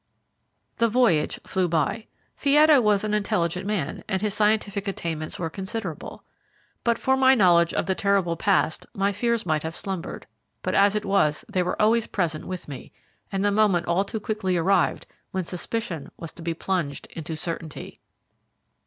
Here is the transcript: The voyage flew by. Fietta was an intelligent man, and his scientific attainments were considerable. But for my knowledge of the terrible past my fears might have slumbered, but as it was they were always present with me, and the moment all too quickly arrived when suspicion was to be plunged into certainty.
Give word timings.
The 0.77 0.87
voyage 0.87 1.39
flew 1.45 1.67
by. 1.67 2.07
Fietta 2.35 2.81
was 2.81 3.03
an 3.03 3.13
intelligent 3.13 3.67
man, 3.67 4.03
and 4.09 4.19
his 4.19 4.33
scientific 4.33 4.87
attainments 4.87 5.37
were 5.37 5.47
considerable. 5.51 6.23
But 6.83 6.97
for 6.97 7.15
my 7.15 7.35
knowledge 7.35 7.71
of 7.75 7.85
the 7.85 7.93
terrible 7.93 8.35
past 8.35 8.87
my 8.95 9.13
fears 9.13 9.45
might 9.45 9.61
have 9.61 9.75
slumbered, 9.75 10.25
but 10.63 10.73
as 10.73 10.95
it 10.95 11.05
was 11.05 11.45
they 11.47 11.61
were 11.61 11.79
always 11.79 12.07
present 12.07 12.45
with 12.45 12.67
me, 12.67 12.91
and 13.31 13.45
the 13.45 13.51
moment 13.51 13.85
all 13.85 14.03
too 14.03 14.19
quickly 14.19 14.57
arrived 14.57 15.05
when 15.29 15.45
suspicion 15.45 16.09
was 16.17 16.31
to 16.31 16.41
be 16.41 16.55
plunged 16.55 17.05
into 17.11 17.35
certainty. 17.37 17.99